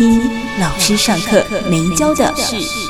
[0.00, 0.18] 一
[0.58, 2.89] 老师上课没教的事。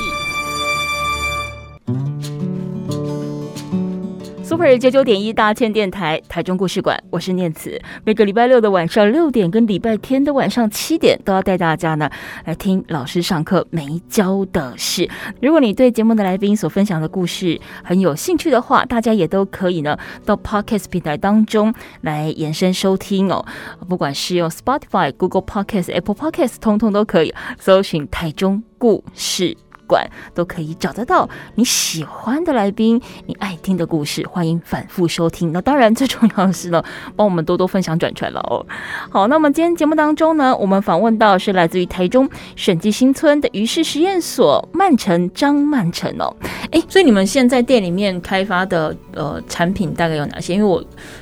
[4.77, 7.79] 九九点一大千电台台中故事馆，我是念慈。
[8.03, 12.09] 每个礼拜六的晚上六点跟礼拜天的晚上七点，都要带大家呢
[12.45, 15.09] 来听老师上课没教的事。
[15.41, 23.45] 如果你对节目的来宾所分享的故事很有兴趣的话，大家也都可以呢到 Podcast 平台当中来延伸收听哦。
[23.89, 29.57] 不管是用 Spotify、Google Podcast、Apple Podcast，通通都可以搜寻台中故事。
[29.91, 35.51] 馆都可以找得到你喜欢的来宾，你爱听的故事，欢迎反复收听。
[35.51, 36.81] 那当然最重要的是呢，
[37.17, 38.65] 帮我们多多分享转传了哦。
[39.09, 46.33] 好，那么今天节目当中呢，我们访问到是来自于台中审计新村的鱼式实验所曼成张曼成哦。
[46.71, 50.53] 哎，所以你们现在店里面开发的呃产品大概有哪些？
[50.53, 50.81] 因为我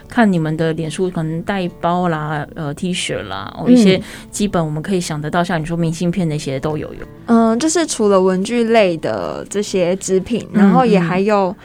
[0.09, 6.87] 看你们的脸书可能带包啦、呃 T 恤啦，哦一些基本我们可以想得到，像你说明信片那些都有。
[6.93, 6.99] 有。
[7.25, 8.59] 嗯，就是除了文具。
[8.69, 11.55] 类的这些制品，然后也还有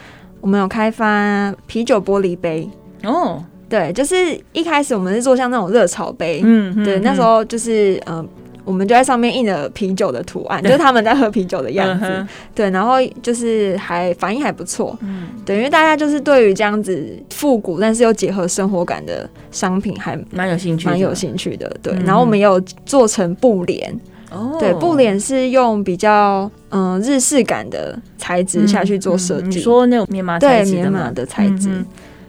[0.41, 2.67] 我们有开发啤酒玻璃杯。
[3.03, 4.15] 哦，对，就是
[4.53, 8.25] 一开始我们是做像那种热炒杯，嗯，对，那时候就是嗯、呃，
[8.65, 23.97] 我们就在上面印了啤酒的图案，就是他们在喝啤酒的样子，对，然后就是还反应还不错，嗯，对，因为大家就是对于这样子复古但是又结合生活感的商品还蛮有兴趣，蛮有兴趣的，对，然后我们也有做成布帘。
[24.31, 24.59] Oh.
[24.59, 29.47] 对，布帘是用比较嗯、呃、日式感的材质下去做设计。
[29.47, 31.85] 嗯嗯、你说那种棉麻材质对棉麻的材质，嗯、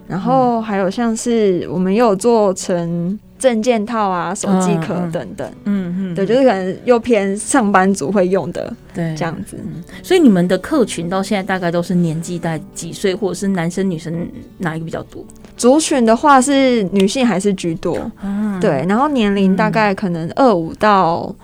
[0.07, 5.51] 然后还有像是我们也有做成证件套啊、手机壳等等。
[5.65, 9.83] 嗯嗯，对，就是可能又偏上班族会用的，对，这样子、嗯。
[10.03, 15.25] 所以你们的客群到现在大概都是年纪在几岁，或者是男生女生哪一个比较多？
[15.57, 18.11] 族群的话是女性还是居多？
[18.23, 21.35] 嗯，对，然后年龄大概可能二五到。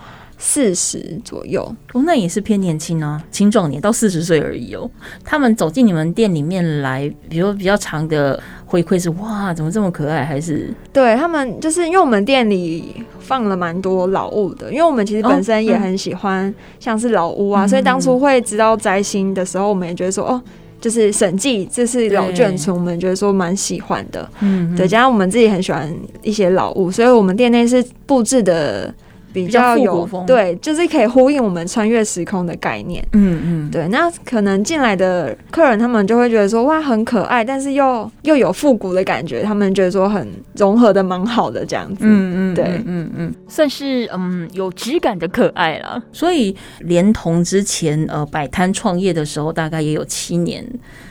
[0.45, 4.91] 四十左右哦，那也是偏年轻啊，青壮年到四十岁而已哦。
[5.23, 10.25] 他们走进你们店里面来，比如比较长的回馈是哇，怎么这么可爱？
[10.25, 20.41] 还是对他们就是因为我们店里放了蛮多老物的，因为我们其实本身也很喜欢像是老屋啊，哦嗯、所以当初会知道摘星的时候，我们也觉得说哦，
[20.81, 24.27] 就是审计这是老眷村，我们觉得说蛮喜欢的。
[24.41, 28.95] 嗯，对，加上我们自己很喜欢一些老物，所以我们店内是布置的。
[29.33, 33.03] 比较有对，就是可以呼应我们穿越时空的概念。
[33.13, 33.89] 嗯嗯，对。
[33.89, 39.43] 那可能进来的客人，他们就会觉得说，哇，很可爱，但是又又有复古的感觉。
[39.43, 42.01] 他们觉得说很融合的蛮好的这样子。
[42.03, 46.03] 嗯嗯，对，嗯嗯，嗯，算是嗯有质感的可爱了。
[46.13, 50.63] 所以连同之前呃摆摊创业的时候，大概也有七年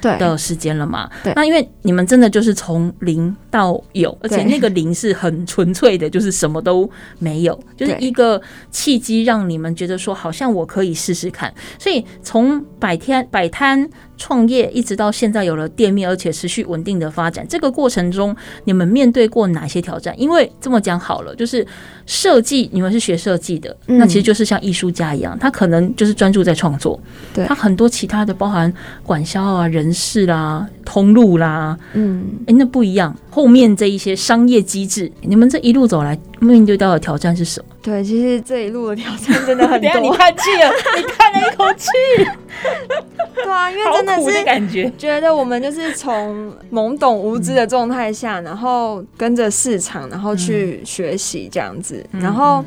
[0.02, 1.10] 的时间了嘛。
[1.24, 1.34] 对。
[1.36, 8.11] 那因为你们真的就是从零到有，而且那个零是很纯粹的，就是什么都没有，就是一。
[8.12, 13.88] 一个契机让你们觉得说，好像我可以试试看，所以从摆摊摆摊
[14.18, 20.14] 创业一直到现在有了店面，而且持续稳定的发展，这个过程中你们面对过哪些挑战？
[20.20, 21.66] 因为这么讲好了，就是
[22.08, 27.00] 设计，你们是学设计的，那其实就是像艺术家一样，他可能就是专注在创作，
[27.34, 33.16] 对他很多其他的包含管销啊、人事啦、通路啦，嗯，哎，那不一样。
[33.30, 37.76] 后面这一些商业机制，你们这一路走来面对到的挑战是什么？
[37.82, 39.90] 对，其实这一路的挑战真的很多。
[40.02, 41.88] 你叹气了，你叹了一口气。
[43.36, 44.92] 对啊，因为真的是感觉。
[44.98, 52.64] 觉得我们就是从懵懂无知的状态下，然后跟着市场，然后去学习这样子，然后。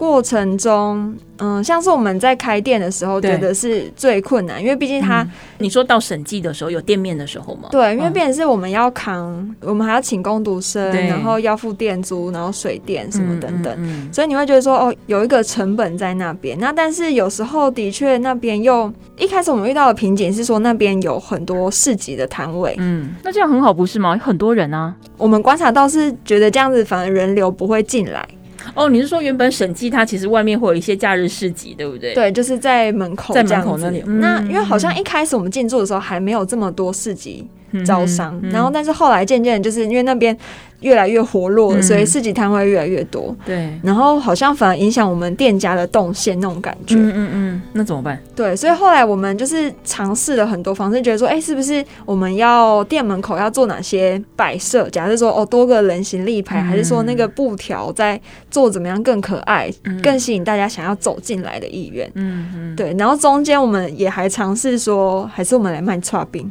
[0.00, 7.68] 过程中，嗯，像是我们在开店的时候，觉得是最困难，因为毕竟他、嗯，你说到审计的时候，有店面的时候吗？
[7.70, 16.58] 对，因为变成是我们要扛，嗯、我们还要请工读生，然后要付店租，然后水电什么等等，所以你会觉得说，哦，有一个成本在那边。
[16.58, 24.16] 那但是有时候的确那边又一开始我们遇到的瓶颈是说那边有很多市集的摊位，嗯，那这样很好不是吗？
[24.16, 28.26] 有很多人啊，我们观察到是觉得这样子反而人流不会进来。
[28.74, 32.14] 哦，你是说原本审计它其实外面会有一些假日市集，对不对？
[32.14, 34.02] 对，就是在门口，在门口那里。
[34.06, 37.46] 嗯、那因为好像一开始我们进驻的时候还没有这么多市集
[37.84, 40.36] 招商，嗯嗯、然后但是后来渐渐就是因为那边。
[40.80, 43.36] 越来越活络，嗯、所以市集摊位越来越多。
[43.44, 46.94] 对，然后好像反而影响我们店家的动线那种感觉。
[46.94, 48.18] 嗯嗯嗯，那怎么办？
[48.34, 54.88] 对，所以后来我们就是尝试了很多方式，觉得说，哎、欸，是不是我们要店门口要做哪些摆设？
[54.88, 58.18] 假设说，哦，多个人形立牌，嗯、还是说那个布条在
[58.50, 62.10] 做怎么样更可爱，嗯、更吸引大家想要走进来的意愿？
[62.14, 62.96] 嗯嗯，对。
[62.98, 66.50] 然后中间我们也还尝试说，还是我们来卖剉冰，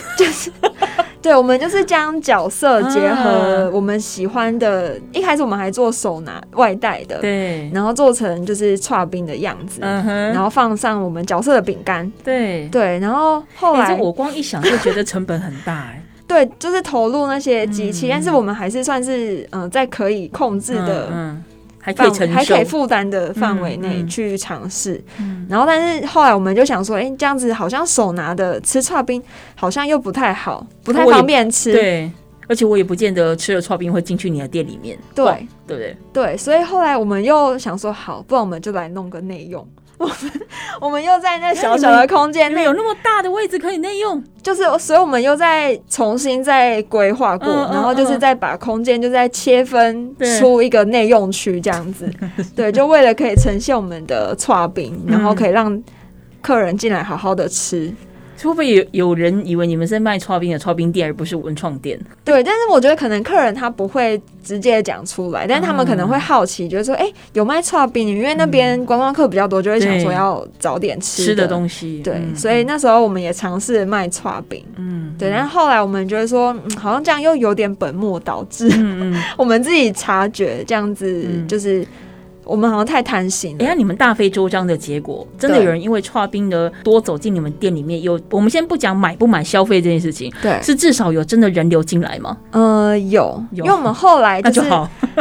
[0.16, 0.50] 就是。
[1.20, 4.90] 对，我们就是将角色结合我们喜欢的。
[4.90, 16.00] 啊、一开始我们还做手拿外带的，对，然后做成就是剉冰的样子，然后放上我们角色的饼干，对对，然后后来、欸、我光一想就觉得成本很大哎。
[16.28, 21.36] 对，就是投入那些机器，嗯、但是我们还是算是嗯、呃，在可以控制的。
[21.80, 29.22] 还可以承受，还可以负担的范围内去尝试，嗯嗯、然后但是后来我们就想说，哎、欸，这样子好像手拿的吃串冰
[29.54, 31.72] 好像又不太好，不太方便吃。
[31.72, 32.10] 对，
[32.48, 34.98] 而且我也不见得吃了串冰会进去你的店里面。
[35.14, 35.96] 对，对不对？
[36.12, 39.66] 对，所以后来我们又想说，好，不然我们就来弄个内用。
[40.00, 40.16] 我们
[40.80, 42.62] 我们又在那小小的空间 内。
[42.62, 52.08] 有那么大的位置可以内用，就是所以我们又在重新再规划过，嗯、然后就是再把空间就再切分出一个内用区这样子，
[52.54, 55.82] 对， 对，就为了可以呈现我们的串饼，然后可以让
[56.40, 57.92] 客人进来好好的吃。
[58.42, 61.98] 会不会有有人以为你们是卖剉冰的剉冰店，而不是文创店？
[62.24, 72.00] 对，但是我觉得可能客人他不会直接讲出来，但他们可能会好奇，觉得说，哎、欸，有卖剉冰，因为那边观光客比较多，就会想说要找点吃的，吃的东西。
[72.04, 75.30] 对，嗯、所以那时候我们也尝试卖剉冰，嗯，对。
[75.30, 78.68] 但后来我们觉得说，嗯，好像这样又有点本末倒置，
[79.36, 81.86] 我们自己察觉这样子就是。
[82.48, 83.64] 我们好像太贪心了。
[83.64, 88.02] 哎呀，你们大费周章的结果，真的有人因为剉冰的多走进你们店里面？
[88.02, 92.36] 有，我们先不讲买不买消费这件事情，对，是至少有真的人流进来吗？
[92.52, 94.70] 呃，有，有，因为我们后来就是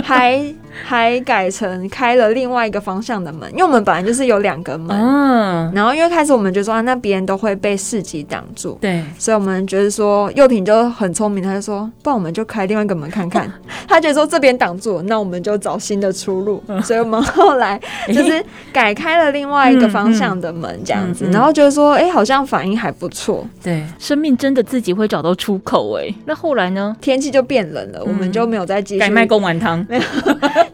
[0.02, 0.42] 还。
[0.86, 13.52] 还改成开了另外一个方向的门，因为我们本来就是有两个门，嗯，然后因为开始我们就说啊，那别人都会被市集挡住，对，所以我们觉得说幼婷就很聪明，他就说，不然我们就开另外一个门看看。
[13.88, 26.96] 他觉得说这边挡住，那我们就找新的出路，所以我们 后来就是改开了另外一个方向的门，这样子，然后觉得说，哎，好像反应还不错，对，生命真的自己会找到出口，哎，那后来呢？
[27.02, 30.02] 天气就变冷了，我们就没有再继续改卖贡丸汤，没有。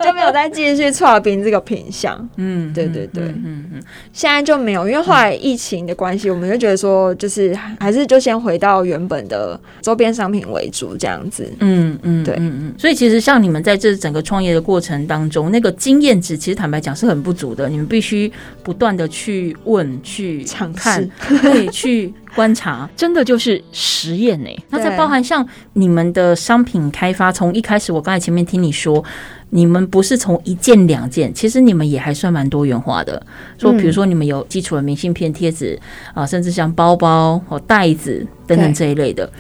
[0.04, 3.82] 就没有再继续剉冰这个品相，嗯，对对对，嗯嗯，
[4.12, 18.32] 现在就没有，因为后来疫情的关系，我们就觉得说，就是还是就先回到原本的周边商品为主这样子，嗯嗯，对，嗯嗯，所以其实像你们在这整个创业的过程当中，那个经验值其实坦白讲是很不足的，你们必须
[18.64, 21.10] 不断的去问、去尝试，
[21.42, 22.14] 对，去。
[22.36, 24.50] 观察真的就是实验呢。
[24.72, 29.04] 那再包含像你们的商品开发，从一开始我刚才前面听你说，
[29.52, 33.24] 你们不是从一件两件，其实你们也还算蛮多元化的。
[33.60, 35.80] 说比如说你们有基础的明信片、贴纸
[36.16, 39.32] 啊，甚至像包包或袋子等等这一类的。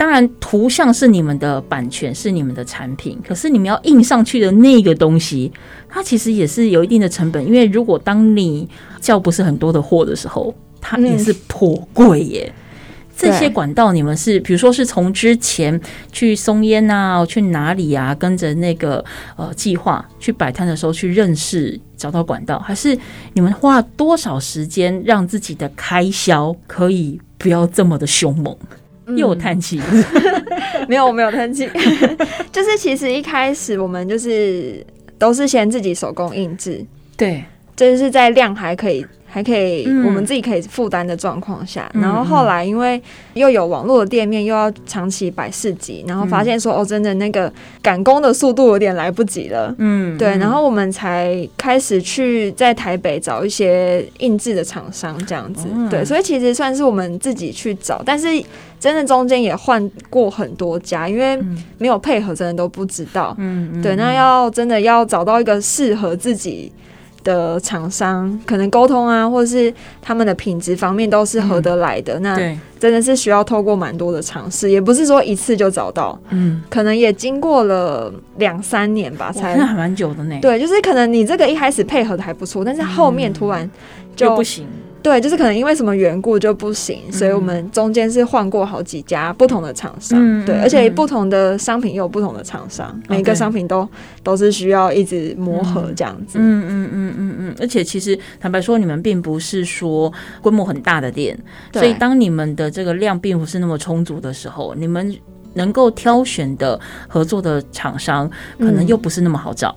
[0.00, 5.52] 当然，图像是你们的版权，是你们的产品，可是你们要印上去的那个东西，
[5.90, 7.46] 它其实也是有一定的成本。
[7.46, 8.66] 因为如果当你
[8.98, 12.50] 叫不是很多的货的时候，它也是颇贵耶，
[13.14, 15.78] 这些管道你们是，比如说是从之前
[16.10, 19.04] 去松烟啊，去哪里啊，跟着那个
[19.36, 22.98] 呃计划去摆摊的时候去认识找到管道，还是
[23.34, 28.56] 你们花多少时间让自己的开销可以不要这么的凶猛？
[29.16, 29.80] 又叹气，
[30.88, 31.68] 没有我没有叹气，
[32.52, 34.84] 就是其实一开始我们就是
[35.18, 36.84] 都是先自己手工印制，
[37.16, 37.44] 对，
[37.88, 39.06] 就是在量还可以。
[39.32, 43.00] 还可以，我们自己可以负担的状况下，嗯、然后后来因为
[43.34, 49.72] 又有网络的店面，又要长期摆市集，然后发现说、嗯、哦，真的那个赶工的速度有点来不及了。
[49.78, 55.68] 嗯，对，然后我们才开始去在台北找一些印制的厂商，这样子。
[55.72, 58.26] 嗯、对，所以其实算是我们自己去找，但是
[58.80, 61.40] 真的中间也换过很多家，因为
[61.78, 63.32] 没有配合，真的都不知道。
[63.38, 66.72] 嗯，对，那要真的要找到一个适合自己。
[67.22, 72.36] 的厂商可能沟通啊，或者是他们的品质方面都是合得来的，嗯、那
[72.78, 80.38] 真的是需要透过蛮多的尝试，也不是说一次就找到，嗯，可能也经过了两三年吧，才那还蛮久的呢。
[80.40, 83.70] 对，就是可能你这个一开始配合的还不错，但是后面突然
[84.16, 84.66] 就，就不行。
[85.02, 93.88] 对，就是可能因为什么缘故就不行，嗯、所以我们中间是换过好几家不同的厂商，嗯、对，而且不同的商品又有不同的厂商，嗯、每个商品都
[94.22, 96.38] 都是需要一直磨合这样子。
[96.38, 101.38] 嗯嗯嗯嗯嗯，而且其实坦白说，你们并不是说规模很大的店，
[101.72, 105.16] 所以当你们的这个量并不是那么充足的时候，你们
[105.54, 106.78] 能够挑选的
[107.08, 109.74] 合作的厂商可能又不是那么好找。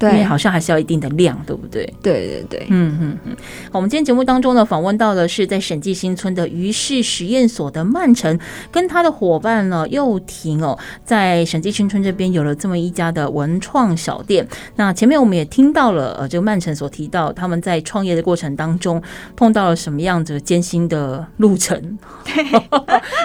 [0.00, 1.84] 因为好像还是要一定的量，对不对？
[2.02, 3.36] 对对对，嗯嗯嗯。
[3.70, 8.38] 好，我们今天节目当中呢，访问到的是在审计新村的于氏实验所的曼城，
[8.70, 14.46] 跟他的伙伴呢又停哦，在审计新村这边有了这么一家的文创小店。
[14.76, 19.02] 那前面我们也听到了，呃，这个曼城所提到他们在创业的过程当中
[19.36, 21.98] 碰到了什么样子艰辛的路程，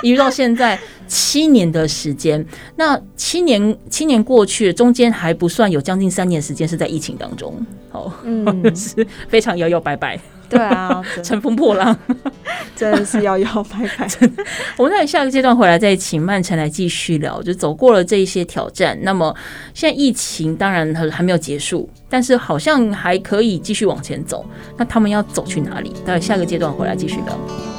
[0.03, 0.79] 一直到现在。
[1.09, 7.53] 七年的时间，那七年七年过去，中间还不算有将近三年时间是在疫情当中，
[7.91, 11.97] 哦，嗯， 是非常摇摇摆摆，对啊， 乘风破浪，
[12.75, 14.07] 真的是摇摇摆摆。
[14.77, 18.97] 我们在下个阶段回来再请曼城来继续聊，就走过了这一些挑战。
[19.01, 19.35] 那么
[19.73, 24.45] 现在疫情当然还还没有结束，但是好像还可以继续往前走。
[24.77, 25.91] 那他们要走去哪里？
[26.05, 27.78] 待会下个阶段回来继续聊。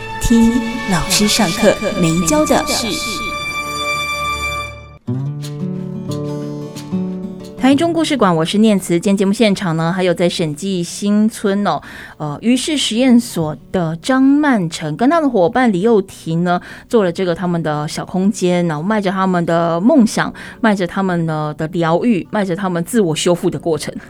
[0.21, 0.61] 听
[0.91, 3.30] 老师上课没教的事。
[7.71, 8.99] 台中故事馆，我是念慈。
[8.99, 11.81] 今天节目现场呢，还有在审计新村哦，
[12.17, 16.59] 呃，于是实验所的张曼成跟他的伙伴李又廷呢，
[16.89, 23.95] 做了这个他们的小空间，然后卖着他们的梦想，卖着他们呢的疗愈，卖着他们自我修复的过程。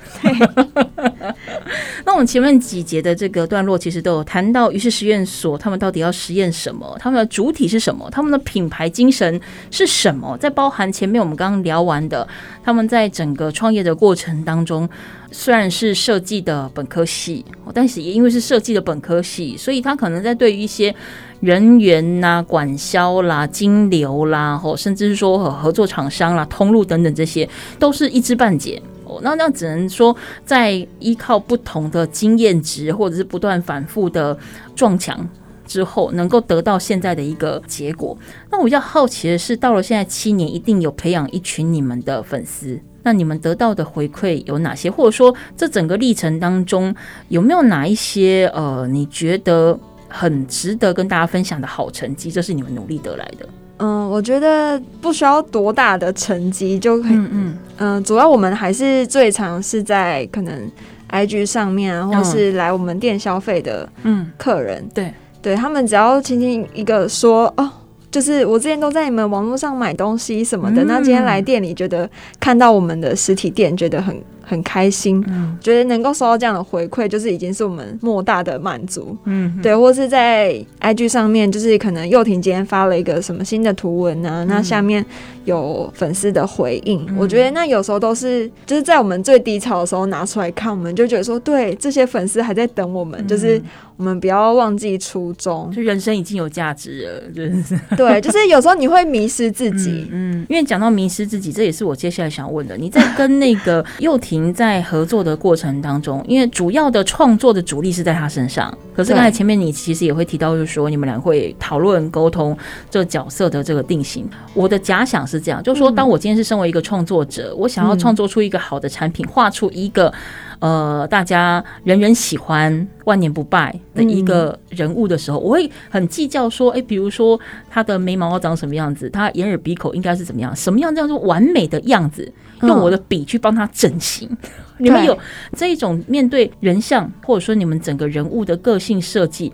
[2.04, 6.98] 那我们前面几节的这个段落，其实都有谈到于是实验所，他们到底要实验什么？
[7.00, 8.10] 他们的主体是什么？
[8.10, 9.40] 他们的品牌精神
[9.70, 10.36] 是什么？
[10.40, 12.28] 在包含前面我们刚刚聊完的，
[12.64, 14.88] 他们在整个创业的过程当中，
[15.32, 20.94] 虽然是设计的本科系，但是也因为是设计的本科系，所以他可能在对于一些
[21.40, 27.48] 人员呐、管销啦、金流啦，或甚至是说合作厂商啦、通路等等这些，
[27.80, 28.82] 都是一知半解。
[29.24, 30.16] 那那只能说，
[30.46, 34.38] 在依靠不同的经验值，或者是不断反复的
[34.74, 35.28] 撞墙
[35.72, 38.18] 之后，能够得到现在的一个结果。
[38.52, 42.78] 那我比较好奇的是，到了现在七年，一定有培养一群你们的粉丝。
[43.04, 44.92] 那你们得到的回馈有哪些？
[44.92, 46.94] 或者说，这整个历程当中，
[47.30, 52.30] 有没有哪一些呃，你觉得很值得跟大家分享的好成绩？
[52.30, 53.48] 这是你们努力得来的。
[53.78, 57.14] 嗯，我觉得不需要多大的成绩就可以。
[57.14, 60.70] 嗯嗯，嗯，主要我们还是最常是在可能
[61.10, 67.70] IG 上面啊，或是来我们店消费的嗯客人，嗯、对对，他们只要轻轻一个说哦，
[68.12, 74.16] 就是我之前都在你们网络上买东西什么的，嗯、那今天来店里觉得看到我们的实体店，觉得很。
[74.52, 79.16] 很开心，嗯、觉得能够收到这样的回馈，就是已经是我们莫大的满足。
[79.24, 84.44] 嗯，对，或是在 IG 上面，就是可能幼婷今天发了一个什么新的图文呢、啊？
[84.44, 85.06] 嗯、那下面
[85.46, 93.62] 有粉丝的回应，嗯、我觉得那有时候都是就是在我们最低潮的时候拿出来看，我们就觉得说，对，这些粉丝还在等我们，嗯、就是
[93.96, 97.80] 我们不要忘记初衷，就人生已经有价值了， 就是。
[97.96, 102.76] 对，就是有时候你会迷失自己，嗯，嗯，因为讲到迷失自己，这也是我接下来想问的。
[102.76, 104.54] 你在跟那个 又廷。
[104.54, 112.58] 在合作的过程当中，因为主要的创作的主力是在他身上，可是刚才前面你其实也会提到，就是说你们俩会讨论沟通
[112.90, 114.30] 这个角色的这个定型。
[114.54, 120.14] 我的假想是这样，就是说，当我今天是身为一个创作者，我想要创作出一个好的产品，画出一个。
[120.62, 134.30] 呃，大家人人喜欢、万年不败的一个人物的时候，嗯、我会很计较说，哎、欸，比如说他的眉毛要长什么样子，他眼耳鼻口应该是怎么样，什么样这样说完美的样子，用我的笔去帮他整形。
[134.30, 134.38] 嗯、
[134.78, 135.18] 你们有
[135.58, 139.52] 这一种面对人像，或者说你们整个人物的个性设计。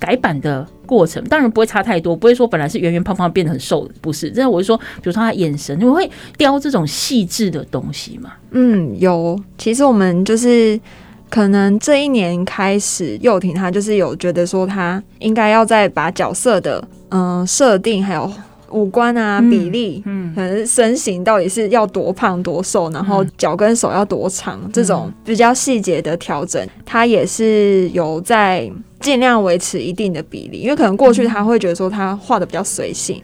[0.00, 4.30] 改版的过程当然不会差太多，不会说本来是圆圆胖胖变得很瘦，不是。
[4.30, 8.32] 真的我是说，比如说他眼神，你会雕这种细致的东西吗？
[8.52, 9.38] 嗯，有。
[9.58, 10.80] 其实我们就是
[11.28, 18.32] 可能这一年开始，又廷他就是有觉得说，他应该要再把角色的嗯设定还有
[18.70, 33.22] 五官啊比例，嗯，可能身形到底是要多胖多瘦，然后脚跟手要多长，这种比较细节的调整，他也是有在尽量维持一定的比例，因为可能过去他会觉得说他画的比较随性。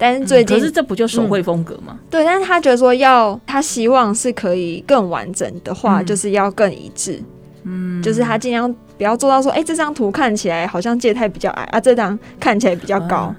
[0.00, 1.88] 但是最近，可是这不就手绘风格吗？
[1.88, 1.98] 嗯？
[2.08, 7.20] 对，但是他觉得说要他希望是可以更完整的话，嗯、就是要更一致。
[7.64, 13.34] 嗯，就是他尽量不要做到说，哎、欸，这张图看起来好像介态比较矮啊，这张看起来比较高。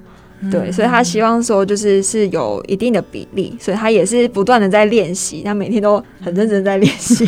[0.52, 7.26] 对，所以他希望说就是是有一定的比例，所以他也是不断的在练习，他每天都很认真在练习。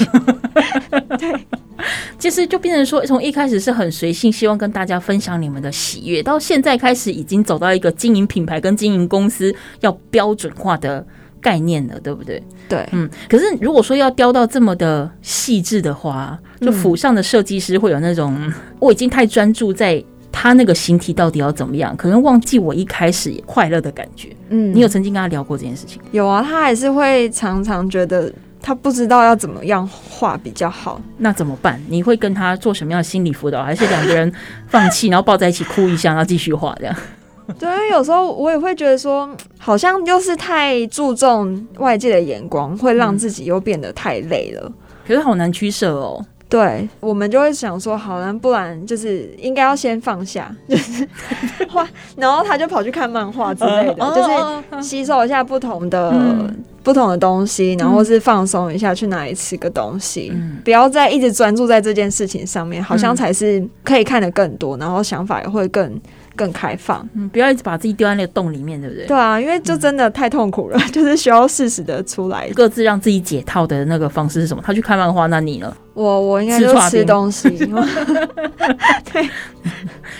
[1.19, 1.33] 对。
[2.19, 11.03] 其实就变成说，从一开始是很随性，希望跟大家分享你们的喜悦，到现在开始已经走到一个经营品牌跟经营公司要标准化的
[11.41, 12.41] 概念了，对不对？
[12.69, 13.09] 对，嗯。
[13.27, 24.29] 可是如果说要雕到这么的细致的话，就府上的设计师会有那种、嗯、我已经太专注在他那个形体到底要怎么样，可能忘记我一开始快乐的感觉。
[24.49, 26.01] 嗯，你有曾经跟他聊过这件事情？
[26.11, 28.31] 有啊，他还是会常常觉得。
[28.63, 31.81] 他不知道要怎么样画比较好，那怎么办？
[31.89, 34.31] 你会跟他做什么样的心理辅导，还是两个人
[34.67, 36.95] 放弃，然后抱在一起哭一下，然后继续画这样？
[37.57, 44.71] 对，因为有时候我也会觉得说，好像又是太注重外界的眼光，会让自己又变得太累了。
[45.07, 46.23] 可是好难取舍哦。
[46.51, 51.07] 对，我们就会想说，好，了不然就是应该要先放下， 就是
[51.69, 65.97] 画，然后他就跑去看漫画之类的，就是吸收一下不同的、嗯、不同的东西，然后是放松一下，去哪里吃个东西，嗯、不要再一直专注在这件事情上面，好像才是可以看得更多，然后想法也会更。
[66.35, 69.05] 更开放，嗯，不要一直把自己丢在那个洞里面，对不对？
[69.05, 74.63] 对啊，因为就真的太痛苦了，嗯、 就是需要适时的出来，各自让自己解套的那个方式是什么？
[74.65, 75.75] 他去看漫画，那你呢？
[75.93, 77.49] 我我应该就吃东西，
[79.11, 79.29] 对，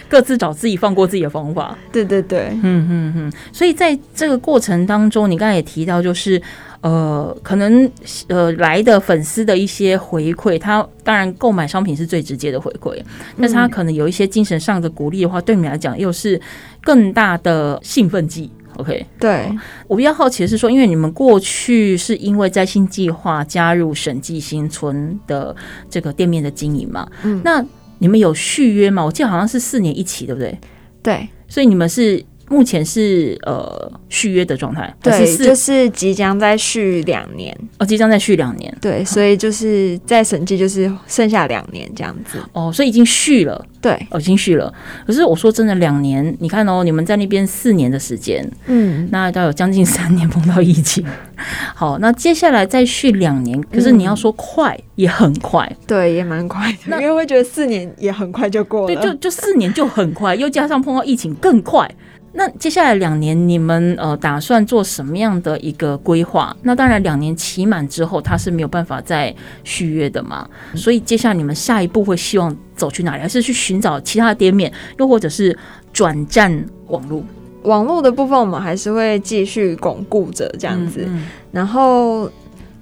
[0.10, 1.78] 各自找自己放过自己的方法。
[1.92, 3.34] 对对对，嗯嗯嗯。
[3.54, 6.42] 所以在这个过程当中，你刚才也提到，就是。
[6.82, 7.90] 呃，可能
[8.28, 13.00] 呃来的粉丝的一些回馈，他当然购买商品是最直接的回馈，
[13.40, 16.42] 但是他可能有一些精神上的鼓励的话，对你来讲又是
[16.82, 18.50] 更大的兴奋剂。
[18.78, 19.48] OK，对，
[19.88, 25.56] 我比较好奇的是说，因为你们过去是因为在新计划加入审计新村的
[25.88, 27.64] 这个店面的经营嘛，嗯，那
[28.00, 29.06] 你们有续约吗？
[29.06, 30.58] 我记得好像是四年一期，对不对？
[31.04, 32.26] 对，所以你们是。
[32.52, 37.58] 目前是呃续约的状态，对，是就是即将再续两年。
[37.78, 42.38] 哦，即将再续两年，对，所以就是在审计就是剩下两年这样子。
[42.52, 44.72] 哦，所以已经续了，对，哦，已经续了。
[45.08, 51.06] 可是我说真的，两年，你看哦，你们在那边四年的时间，嗯，那要有将近三年碰到疫情，
[51.74, 61.90] 好，那接下来再续两年，可是你要说快也很快，嗯、对，也蛮快的，那因为会觉得四年也很快就过了，对，就就四年就很快，又加上碰到疫情更快。
[62.34, 66.56] 那接下来两年你们呃打算做什么样的一个规划？
[66.64, 73.22] 那当然两年期满之后他是没有办法再续约的嘛，所以接下来你们下一步会希望走去哪里？
[73.22, 75.56] 还是去寻找其他的店面，又或者是
[75.92, 77.22] 转战网络？
[77.64, 82.32] 网络的部分我们还是会继续巩固着这样子，嗯嗯，然后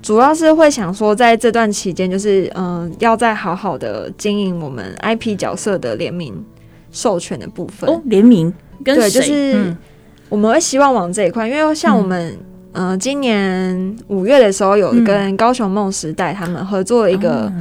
[0.01, 6.45] 主要是会想说在这段期间就是嗯、呃，要再好好的经营我们 IP 角色的联名
[6.91, 8.53] 授权的部分哦，联名。
[8.84, 9.76] 对，就是
[10.30, 12.38] 我们会希望往这一块，因为像我们，
[12.74, 17.52] 嗯、呃，今年五月的时候有跟高雄梦时代他们合作了一个。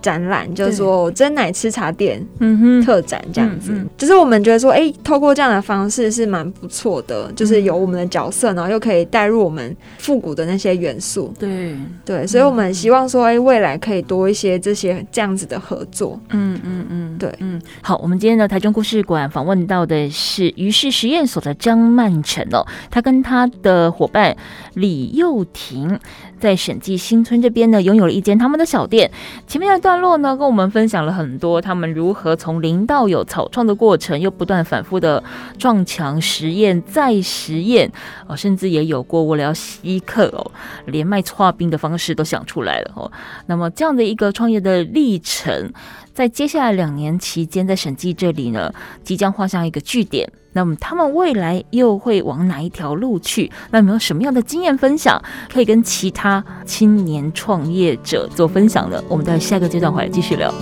[0.00, 11.32] 嗯展览叫做“真奶吃茶店”嗯哼特展，这样子，就是我们觉得说，哎、欸，透过这样的方式是蛮不错的，就是有我们的角色，然后又可以带入我们复古的那些元素。
[11.38, 16.18] 对对，所以我们希望说，哎、欸，未来可以多一些这些这样子的合作。
[16.30, 17.60] 嗯嗯嗯，对，嗯。
[17.82, 24.34] 好，我们今天的台中故事馆访问到的是于氏实验所的张曼辰哦，他跟他的伙伴
[24.74, 25.98] 李幼婷。
[26.40, 29.10] 在审计新村这边呢，拥有了一间他们的小店。
[29.46, 35.20] 前面的段段落呢，跟我们分享了很多他们如何从零到有草创的过程，又不断反复的
[35.58, 37.90] 撞墙实验再实验
[38.28, 40.52] 哦，甚至也有过为了要吸客哦，
[40.86, 43.10] 连卖画冰的方式都想出来了哦。
[43.46, 45.72] 那么这样的一个创业的历程，
[46.20, 48.70] 在接下来两年期间，在审计这里呢，
[49.02, 50.30] 即将画上一个句点。
[50.52, 53.50] 那么他们未来又会往哪一条路去？
[53.70, 55.18] 那有没有什么样的经验分享，
[55.50, 59.02] 可以跟其他青年创业者做分享呢？
[59.08, 60.52] 我们在下个阶段回来继续聊。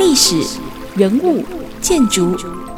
[0.00, 0.58] 历史、
[0.96, 1.44] 人物、
[1.80, 2.36] 建筑、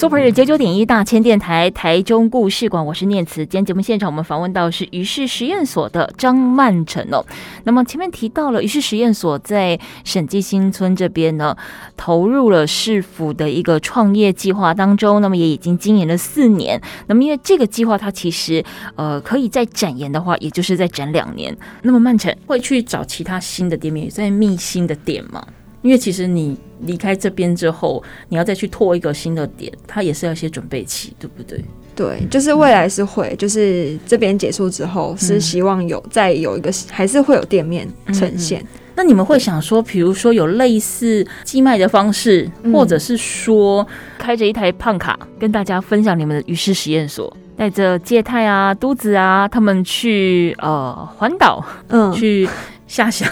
[0.00, 3.44] Super 九九点一大千电台台中故事馆，我是念慈。
[3.44, 7.22] 今天节目现场，我们访问到是于氏实验所的张曼成哦。
[7.64, 11.54] 那么前面提到了于氏实验所在审计新村这边呢，
[11.98, 16.80] 投入了市府的一个创业计划当中，那么也已经经营了四年。
[17.06, 18.64] 那么因为这个计划它其实
[18.96, 21.54] 呃可以再展延的话，也就是再展两年。
[21.82, 25.46] 那么曼成会去找其他新的店面，在觅新的点吗？
[25.82, 31.64] 因为其实你离开这边之后，你要再去拓一个新的点，它也是要一些准备期，对不对？
[31.96, 38.64] 对，就是未来是会，就是这边结束之后，是希望有再有一个，还是会有店面呈现。
[38.94, 43.86] 那你们会想说，比如说有类似寄卖的方式，或者是说
[44.18, 52.48] 开着一台胖卡，跟大家分享你们的于是实验所，带着介太啊、嘟子啊，他们去呃环岛，嗯，去
[52.86, 53.28] 下乡。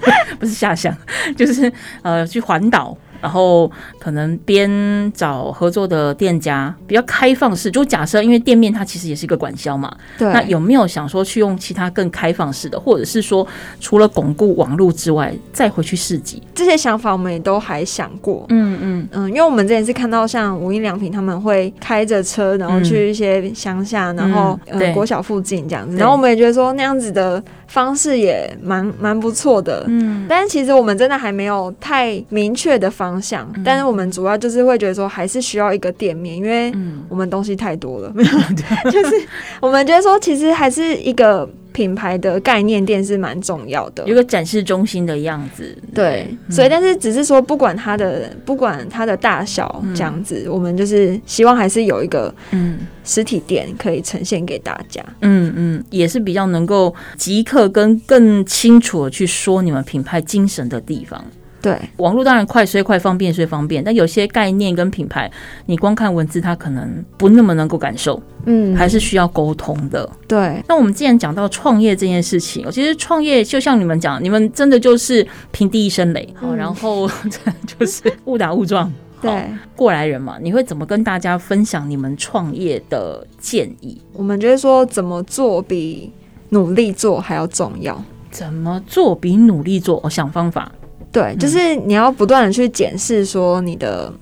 [0.38, 0.94] 不是下乡，
[1.36, 2.96] 就是呃去环岛。
[3.20, 7.70] 然后可能边找合作的店家，比较开放式。
[7.70, 10.32] 就假设，因为店面它其实也是一个管销嘛，对。
[10.32, 13.46] 那有没有想说去用其他更开放式的，或者是说
[13.78, 16.42] 除了巩固网络之外，再回去市集？
[16.54, 18.46] 这些想法我们也都还想过。
[18.48, 25.96] 嗯嗯嗯，因为我们之前是看到像无印良品他们会开着车，然后去一些乡下，嗯、然后、嗯、呃国小附近这样子。
[25.96, 29.84] 然后我们也觉得说那样子的方式也蛮蛮不错的。
[29.88, 30.26] 嗯。
[30.28, 33.09] 但是其实我们真的还没有太明确的方。
[33.10, 36.72] 方向，但是我们主要就是会觉得说，还是需要一个店面，因为
[37.08, 38.56] 我们东西太多了， 嗯、
[38.90, 39.14] 就是
[39.60, 41.48] 我们觉得说，其实还是一个。
[41.72, 45.78] 品牌的概念店是蛮重要的，有个展示中心的样子。
[45.94, 52.80] 对，嗯、所以但是只是说，不管它的不管它的大小这样子，嗯、我们就是希望还是有一个嗯。
[53.02, 55.02] 实体店可以呈现给大家。
[55.22, 61.24] 嗯嗯，也是比较能够即刻跟更清楚的去说你们品牌精神的地方。
[61.62, 65.30] 对，网络当然快，虽快，方便虽方便，但有些概念跟品牌，
[65.66, 70.08] 你光看文字，它可能不那么能够感受，嗯，还是需要沟通的。
[70.26, 77.08] 对，那我们既然讲到创业这件事情，其实创业就像你们讲，你们真的就是平地一声雷，嗯，然后
[77.78, 79.44] 就是误打误撞，对，
[79.76, 84.00] 过来人嘛，你会怎么跟大家分享你们创业的建议？
[84.14, 86.10] 我们觉得说，怎么做比
[86.48, 88.02] 努力做还要重要？
[88.30, 90.00] 怎么做比努力做？
[90.04, 90.72] 我想方法。
[91.12, 94.12] 对，就是你要不断的去检视说你的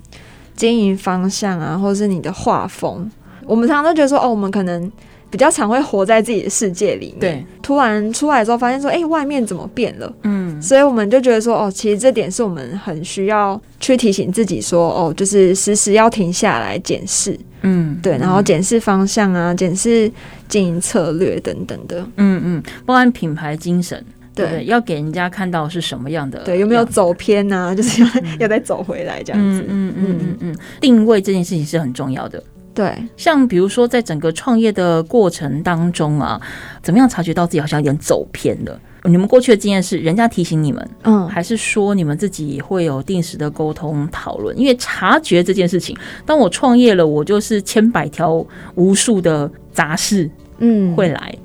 [0.55, 3.09] 经营方向啊，或者是你的画风。
[3.45, 4.91] 我们常常都觉得说，哦，我们可能
[5.29, 7.19] 比较常会活在自己的世界里面。
[7.19, 10.11] 对，突然出来之后，发现说，哎，外面怎么变了？
[10.23, 17.39] 嗯，所以我们就觉得说，哦，其实这点是我们很需要去提醒自己说，哦，就是时时要停下来检视。
[17.61, 20.11] 嗯，对，然后检视方向啊，检视
[20.47, 21.99] 经营策略等等的。
[22.17, 24.03] 嗯嗯，包含品牌精神。
[24.47, 27.73] 对，要给人家看到是什么样的，对，有没有走偏呐、啊？
[27.75, 29.65] 就是要、嗯、要再走回来这样子。
[29.67, 32.41] 嗯嗯嗯嗯，定位这件事情是很重要的。
[32.73, 36.39] 对，像比如说在整个创业的过程当中啊，
[36.81, 38.79] 怎么样察觉到自己好像有点走偏了？
[39.03, 44.57] 你们过去的经验是人家提醒你们，嗯，还是说你们自己会有定时的沟通讨论？
[44.57, 51.35] 因为察觉这件事情，当我创业了，我就是千百条无数的杂事，嗯，会来。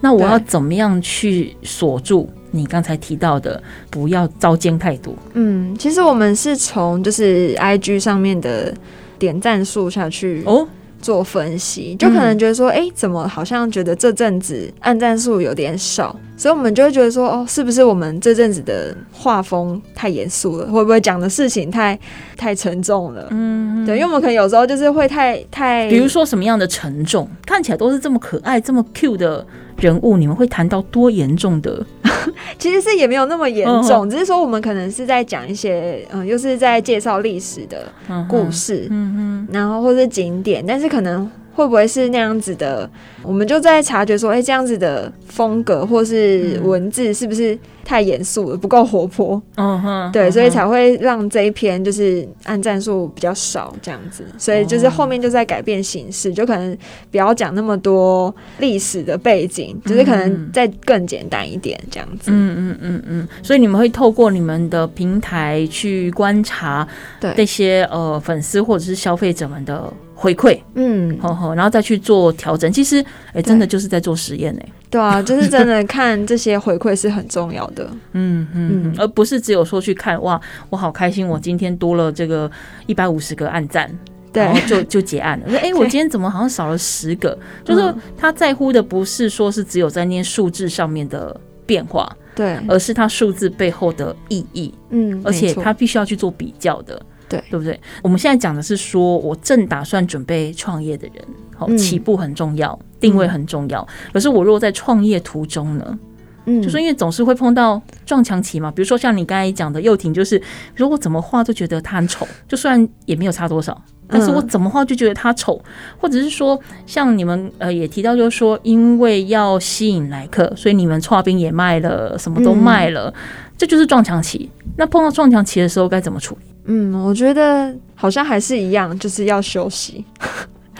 [0.00, 2.28] 那我要怎么样去锁住？
[2.54, 5.12] 你刚才提到的，不要糟践太多。
[5.32, 8.72] 嗯，其实我们是从就是 IG 上面的
[9.18, 10.66] 点赞数下去哦
[11.02, 20.66] 做分析，就可能觉得说，哎、欸，怎么好像觉得这阵子按赞数有点少，所以我们就会觉得说，哦，是不是我们这阵子的画风太严肃了？
[20.70, 21.98] 会不会讲的事情太
[22.38, 23.26] 太沉重了？
[23.32, 29.46] 嗯，对，因为我们可能有时候就是会太太，比如说什么样的沉重，看起来都是这么可爱、这么 cute 的
[29.78, 31.84] 人物，你们会谈到多严重的？
[32.58, 37.92] 其实是也没有那么严重，只是说我们可能是在讲一些，嗯，又是在介绍历史的
[38.28, 41.30] 故事，嗯嗯，然后或是景点，但是可能。
[41.54, 42.88] 会不会是那样子的？
[43.22, 49.40] 我们就在察觉说，哎、欸，这样子的风格或是文字是不是太严肃了，不够活泼？
[49.56, 54.24] 嗯哼，对，所以才会让这一篇就是按赞数比较少这样子。
[54.36, 56.76] 所以就是后面就在改变形式，就可能
[57.10, 62.30] 不要讲那么多历史的背景，就是可能再更简单一点这样子。
[62.30, 63.28] 嗯嗯嗯嗯。
[63.42, 66.86] 所以你们会透过你们的平台去观察，
[67.20, 69.90] 对这些呃粉丝或者是消费者们的。
[70.24, 72.72] 回馈，嗯，呵呵，然后再去做调整。
[72.72, 74.62] 其实，哎、欸，真的就是在做实验呢。
[74.88, 77.86] 对啊，就是真的看这些回馈是很重要的。
[78.12, 82.50] 嗯嗯，嗯，而不是只有说去看哇，我好开心，我今天多了这个
[82.86, 83.90] 一百五十个暗赞，
[84.32, 85.50] 对，然后就就结案了。
[85.50, 87.36] 说，哎， 我今天怎么好像少了十个？
[87.62, 94.72] 就是他在乎的不是说是只有在那些数字上面的变化，对，而是他数字背后的意义。
[94.88, 96.98] 嗯，而且他必须要去做比较的。
[97.34, 97.78] 对，对不对？
[98.02, 101.24] 我们现在讲的是说，我正打算准备创业的人，
[101.56, 103.80] 好，起步很重要，定位很重要。
[103.80, 105.98] 嗯、可是我如果在创业途中呢，
[106.46, 108.70] 嗯，就是因为总是会碰到撞墙期嘛。
[108.70, 110.40] 比如说像你刚才讲的，幼婷，就是
[110.74, 115.60] 如果怎么画都觉得他很丑，就算也没有差多少，但是我怎么画就觉得他丑，
[115.98, 123.14] 或者是说像你们呃也提到，就是说因为要吸引来客，所以你们剉冰也卖了，什么都卖了，嗯、
[123.56, 124.50] 这就是撞墙期。
[124.76, 126.53] 那碰到撞墙期的时候该怎么处理？
[126.66, 130.04] 嗯，我觉得好像还是一样，就是要休息，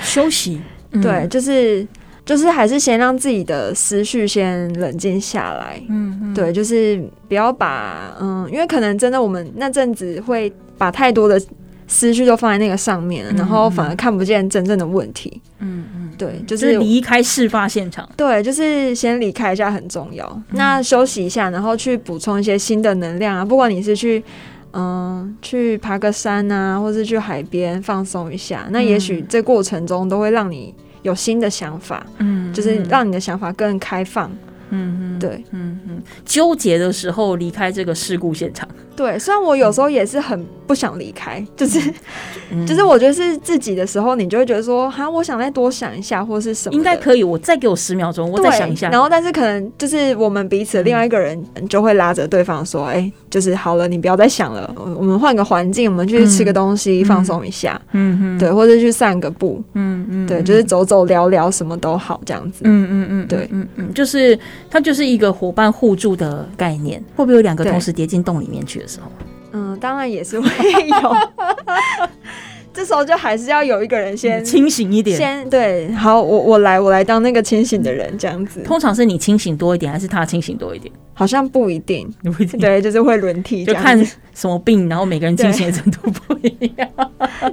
[0.01, 0.61] 休息。
[0.97, 1.87] 嗯、对，就是
[2.25, 5.83] 就是还是先让自己的思绪先冷静下来。
[5.89, 11.41] 嗯，嗯对，就是不要把嗯，因为可能真的我们那阵子会把太多的
[11.89, 15.43] 思绪都放在那个上面，嗯、然后反而看不见真正的问题。
[15.59, 18.09] 嗯嗯，对，就是离开事发现场。
[18.17, 20.25] 对，就是先离开一下很重要。
[20.33, 24.23] 嗯、那休息一下，然后去补充一些新的能量啊，不管你是去。
[24.75, 34.29] 嗯，去爬个山啊，或是去海边放松一下，那也许这过程中都会让你有新的想法，嗯，就是让你的想法更开放。
[34.31, 34.39] 嗯
[34.71, 38.69] 嗯，对，嗯嗯，纠结的时候离开这个事故现场。
[38.97, 41.81] 对，虽然我有时候也是很不想离开，就是，
[42.65, 48.89] 就是我觉得是自己的时候，你就会觉得说，哈，我想再多想一下，或是什么，应该可以，我再给我十秒钟，我再想一下。
[48.91, 51.37] 然后，但是可能就是我们彼此另外一个人
[51.69, 64.39] 就会拉着对方说，哎，就是好了，你不要再想了，我们换个环境，我们去吃个东西，放松一下，嗯嗯，对，或者去散个步，嗯嗯，对，就是走走聊聊什么都好，这样子，嗯嗯嗯，对，嗯嗯，就是。
[64.71, 69.07] 它就是一个伙伴互助的概念，会不会有两个同时跌进洞里面去的时候？
[69.53, 71.17] 嗯，当然也是会有。
[72.75, 78.61] 这时候就还是要有一个人先清醒一点，先对，好，我我来，我来当那个清醒的人，这样子。
[78.63, 80.93] 通常是你清醒多一点，还是他清醒多一点？
[81.17, 83.97] 好像不一定，不一定，对，就是会轮替，就看
[84.35, 86.89] 什么病，然后每个人清醒的程度不一样。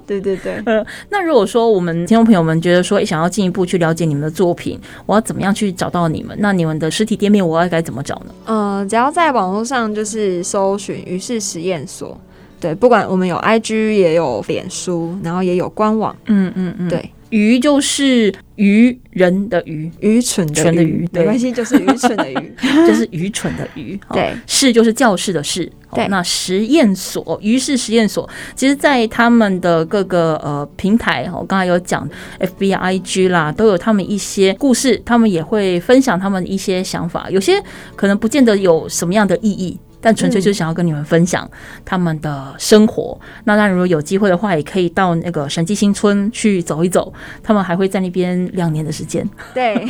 [0.08, 6.36] 对 对对， 呃，那如果说我们听众朋友们觉得说，想要进一步去了解你们的作品，我要怎么样去找到你们？
[6.40, 8.34] 那你们的实体店面我要该怎么找呢？
[8.46, 12.20] 呃，只要在网络上就是搜寻“于是实验所”。
[12.62, 16.16] 对，不管我们有 IG，也有脸书，然后也有官网。
[16.28, 22.54] 嗯嗯嗯，对，愚就是愚人的愚，愚蠢的愚，没关系，就是愚蠢的愚，
[22.88, 24.00] 就是愚蠢的愚。
[24.14, 25.70] 对，室就是教室的室。
[25.94, 37.62] 对，那实验所，于是实验所，其实，在他们的各个呃平台，我刚才有讲，FB、IG 啦，都有他们一些故事，他们也会分享他们一些想法，有些
[37.98, 39.78] 可能不见得有什么样的意义。
[40.02, 41.50] 但纯粹就是想要跟你们分享
[41.86, 43.18] 他们的生活。
[43.22, 47.14] 嗯、那当然，如果有机会的话，也可以到那个神迹新村去走一走。
[47.44, 49.28] 他们还会在那边两年的时间。
[49.54, 49.86] 对，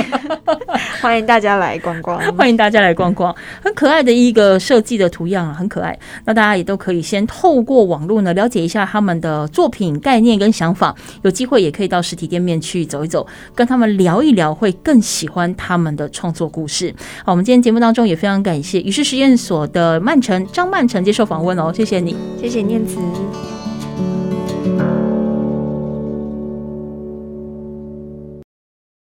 [1.01, 2.19] 欢迎大家来逛逛。
[2.35, 5.97] 欢迎大家来逛逛，很可爱的一个设计的图样啊，很可爱。
[6.25, 10.93] 那大家也都可以先透过网络呢了解一下他们的作品概念跟想法。
[11.21, 16.93] 有机会也可以到实体店面去走一走，跟他们聊一聊，会更喜欢他们的创作故事。
[17.23, 20.00] 好，我们今天节目当中也非常感谢于是实验所的。
[20.01, 22.97] 曼城张曼城接受访问哦，谢谢你，谢谢念慈。